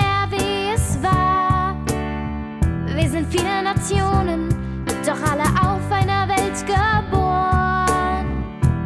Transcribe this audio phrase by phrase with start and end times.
[0.00, 1.76] mehr wie es war.
[2.94, 4.48] Wir sind viele Nationen,
[5.06, 8.26] doch alle auf einer Welt geboren.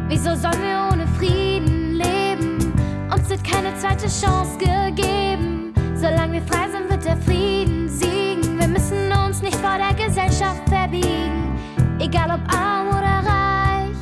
[0.07, 2.73] Wieso sollen wir ohne Frieden leben?
[3.13, 5.73] Uns wird keine zweite Chance gegeben.
[5.95, 8.59] Solange wir frei sind, wird der Frieden siegen.
[8.59, 11.57] Wir müssen uns nicht vor der Gesellschaft verbiegen.
[11.99, 13.97] Egal ob arm oder reich,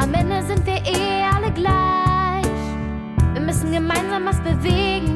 [0.00, 2.46] am Ende sind wir eh alle gleich.
[3.34, 5.15] Wir müssen gemeinsam was bewegen.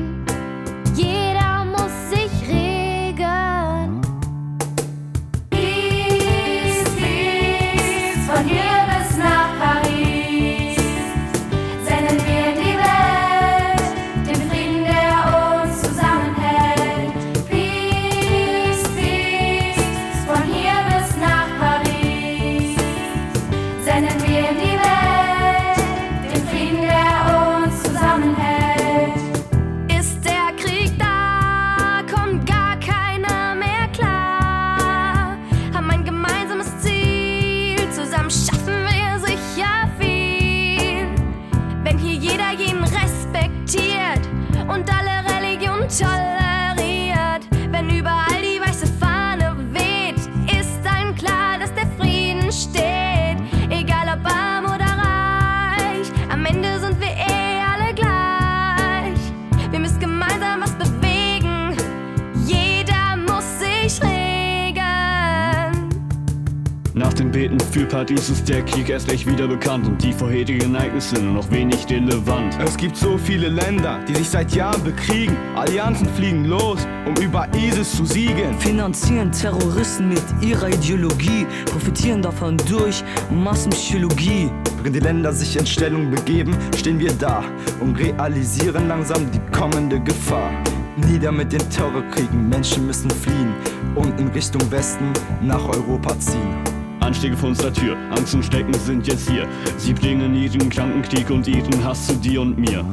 [66.93, 70.75] Nach dem Beten für Paradies ist der Krieg erst recht wieder bekannt und die vorherigen
[70.75, 72.59] Ereignisse nur noch wenig relevant.
[72.65, 75.37] Es gibt so viele Länder, die sich seit Jahren bekriegen.
[75.55, 78.59] Allianzen fliegen los, um über ISIS zu siegen.
[78.59, 84.51] finanzieren Terroristen mit ihrer Ideologie, profitieren davon durch Massenpsychologie.
[84.79, 87.45] Während die Länder sich in Stellung begeben, stehen wir da
[87.79, 90.51] und realisieren langsam die kommende Gefahr.
[90.97, 93.55] Nieder mit den Terrorkriegen, Menschen müssen fliehen
[93.95, 96.80] und in Richtung Westen nach Europa ziehen.
[97.11, 97.97] Anstiege vor unserer Tür.
[98.13, 99.49] Angst und Stecken sind jetzt hier.
[99.79, 102.85] Sie bringen ihren Krankenkrieg und ihren Hass zu dir und mir.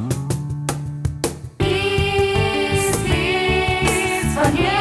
[1.58, 4.77] Peace, peace,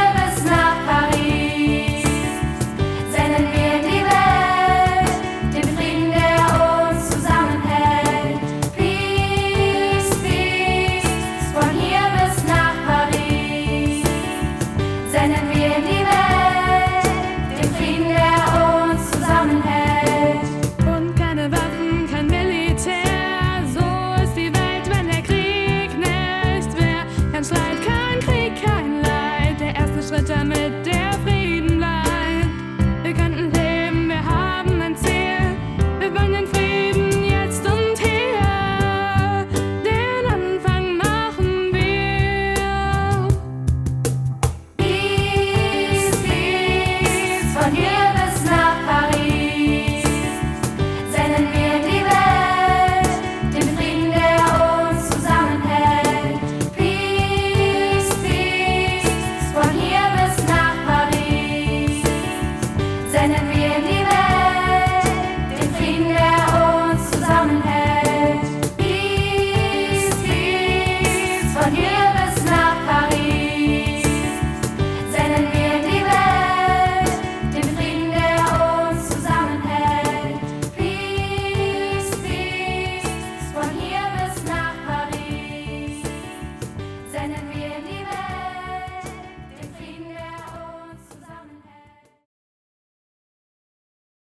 [87.31, 87.66] and we